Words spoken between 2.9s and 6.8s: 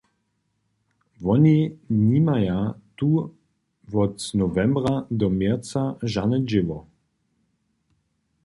tu wot nowembra do měrca žane dźěło.